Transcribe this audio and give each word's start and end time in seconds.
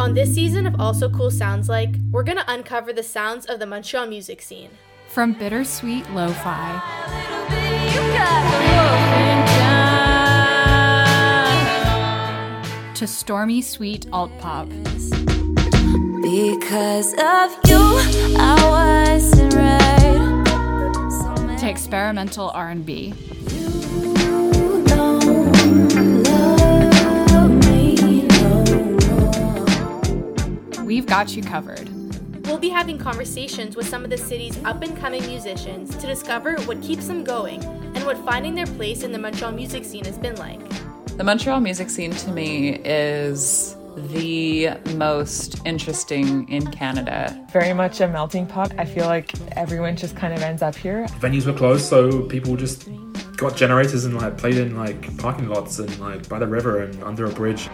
On 0.00 0.14
this 0.14 0.34
season 0.34 0.66
of 0.66 0.80
Also 0.80 1.10
Cool 1.10 1.30
Sounds 1.30 1.68
Like, 1.68 1.94
we're 2.10 2.22
gonna 2.22 2.46
uncover 2.48 2.90
the 2.90 3.02
sounds 3.02 3.44
of 3.44 3.58
the 3.58 3.66
Montreal 3.66 4.06
music 4.06 4.40
scene. 4.40 4.70
From 5.08 5.34
bittersweet 5.34 6.08
lo 6.14 6.28
fi 6.28 6.80
to 12.94 13.06
stormy 13.06 13.60
sweet 13.60 14.06
alt 14.10 14.30
pop. 14.38 14.70
Because 16.22 17.12
of 17.12 17.58
you, 17.68 17.98
I 18.38 19.12
wasn't 19.12 19.52
right. 19.52 21.58
to 21.58 21.68
experimental 21.68 22.50
R&B. 22.54 23.12
You 23.50 24.79
got 31.10 31.34
you 31.34 31.42
covered. 31.42 31.88
We'll 32.46 32.60
be 32.60 32.68
having 32.68 32.96
conversations 32.96 33.74
with 33.74 33.88
some 33.88 34.04
of 34.04 34.10
the 34.10 34.16
city's 34.16 34.56
up 34.62 34.80
and 34.82 34.96
coming 34.96 35.26
musicians 35.26 35.96
to 35.96 36.06
discover 36.06 36.54
what 36.62 36.80
keeps 36.82 37.08
them 37.08 37.24
going 37.24 37.64
and 37.64 38.06
what 38.06 38.16
finding 38.24 38.54
their 38.54 38.66
place 38.66 39.02
in 39.02 39.10
the 39.10 39.18
Montreal 39.18 39.50
music 39.50 39.84
scene 39.84 40.04
has 40.04 40.16
been 40.16 40.36
like. 40.36 40.60
The 41.16 41.24
Montreal 41.24 41.58
music 41.58 41.90
scene 41.90 42.12
to 42.12 42.30
me 42.30 42.76
is 42.84 43.74
the 43.96 44.70
most 44.94 45.60
interesting 45.66 46.48
in 46.48 46.70
Canada. 46.70 47.44
very 47.52 47.72
much 47.72 48.00
a 48.00 48.06
melting 48.06 48.46
pot. 48.46 48.72
I 48.78 48.84
feel 48.84 49.06
like 49.06 49.32
everyone 49.56 49.96
just 49.96 50.14
kind 50.14 50.32
of 50.32 50.40
ends 50.42 50.62
up 50.62 50.76
here. 50.76 51.06
venues 51.18 51.44
were 51.44 51.52
closed, 51.52 51.86
so 51.86 52.22
people 52.22 52.56
just 52.56 52.88
got 53.36 53.56
generators 53.56 54.04
and 54.04 54.16
like 54.16 54.38
played 54.38 54.58
in 54.58 54.76
like 54.76 55.18
parking 55.18 55.48
lots 55.48 55.80
and 55.80 55.98
like 55.98 56.28
by 56.28 56.38
the 56.38 56.46
river 56.46 56.84
and 56.84 57.02
under 57.02 57.24
a 57.24 57.30
bridge. 57.30 57.68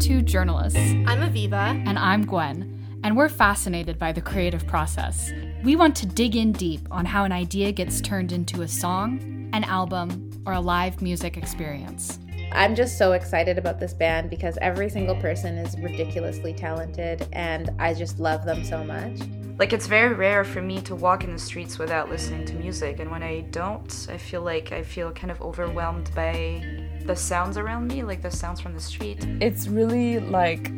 Two 0.00 0.22
journalists, 0.22 0.78
I'm 0.78 1.20
Aviva, 1.20 1.86
and 1.86 1.98
I'm 1.98 2.24
Gwen, 2.24 3.00
and 3.04 3.14
we're 3.14 3.28
fascinated 3.28 3.98
by 3.98 4.12
the 4.12 4.22
creative 4.22 4.66
process. 4.66 5.30
We 5.62 5.76
want 5.76 5.94
to 5.96 6.06
dig 6.06 6.36
in 6.36 6.52
deep 6.52 6.80
on 6.90 7.04
how 7.04 7.24
an 7.24 7.32
idea 7.32 7.70
gets 7.70 8.00
turned 8.00 8.32
into 8.32 8.62
a 8.62 8.68
song, 8.68 9.50
an 9.52 9.62
album, 9.64 10.42
or 10.46 10.54
a 10.54 10.60
live 10.60 11.02
music 11.02 11.36
experience. 11.36 12.18
I'm 12.52 12.74
just 12.74 12.96
so 12.96 13.12
excited 13.12 13.58
about 13.58 13.78
this 13.78 13.92
band 13.92 14.30
because 14.30 14.56
every 14.62 14.88
single 14.88 15.16
person 15.16 15.58
is 15.58 15.76
ridiculously 15.76 16.54
talented 16.54 17.28
and 17.34 17.68
I 17.78 17.92
just 17.92 18.18
love 18.18 18.46
them 18.46 18.64
so 18.64 18.82
much. 18.82 19.20
Like 19.58 19.74
it's 19.74 19.86
very 19.86 20.14
rare 20.14 20.44
for 20.44 20.62
me 20.62 20.80
to 20.80 20.94
walk 20.94 21.24
in 21.24 21.32
the 21.34 21.38
streets 21.38 21.78
without 21.78 22.08
listening 22.08 22.46
to 22.46 22.54
music, 22.54 23.00
and 23.00 23.10
when 23.10 23.22
I 23.22 23.42
don't, 23.50 24.06
I 24.10 24.16
feel 24.16 24.40
like 24.40 24.72
I 24.72 24.82
feel 24.82 25.12
kind 25.12 25.30
of 25.30 25.42
overwhelmed 25.42 26.10
by 26.14 26.88
the 27.06 27.16
sounds 27.16 27.56
around 27.56 27.88
me, 27.88 28.02
like 28.02 28.22
the 28.22 28.30
sounds 28.30 28.60
from 28.60 28.74
the 28.74 28.80
street. 28.80 29.18
It's 29.40 29.68
really 29.68 30.18
like 30.20 30.72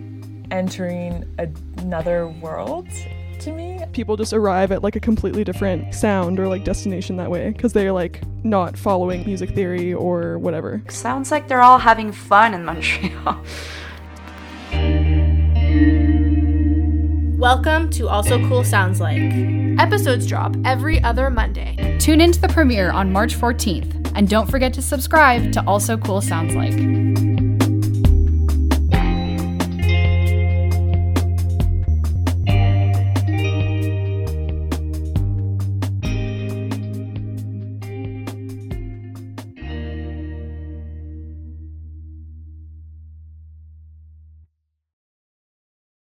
entering 0.50 1.24
another 1.78 2.28
world 2.28 2.88
to 3.40 3.52
me. 3.52 3.80
people 3.92 4.16
just 4.16 4.32
arrive 4.32 4.70
at 4.70 4.82
like 4.82 4.94
a 4.94 5.00
completely 5.00 5.42
different 5.42 5.94
sound 5.94 6.38
or 6.38 6.46
like 6.46 6.64
destination 6.64 7.16
that 7.16 7.30
way 7.30 7.50
because 7.50 7.72
they're 7.72 7.92
like 7.92 8.22
not 8.44 8.76
following 8.76 9.24
music 9.26 9.50
theory 9.50 9.92
or 9.92 10.38
whatever. 10.38 10.82
Sounds 10.88 11.30
like 11.30 11.48
they're 11.48 11.62
all 11.62 11.78
having 11.78 12.12
fun 12.12 12.54
in 12.54 12.64
Montreal. 12.64 13.42
welcome 17.42 17.90
to 17.90 18.08
Also 18.08 18.38
Cool 18.46 18.62
Sounds 18.62 19.00
Like. 19.00 19.20
Episodes 19.80 20.28
drop 20.28 20.54
every 20.64 21.02
other 21.02 21.28
Monday. 21.28 21.98
Tune 21.98 22.20
into 22.20 22.40
the 22.40 22.46
premiere 22.46 22.92
on 22.92 23.10
March 23.10 23.34
14th, 23.34 24.12
and 24.14 24.28
don't 24.28 24.48
forget 24.48 24.72
to 24.74 24.80
subscribe 24.80 25.50
to 25.50 25.64
Also 25.66 25.96
Cool 25.96 26.20
Sounds 26.20 26.54
Like. 26.54 27.51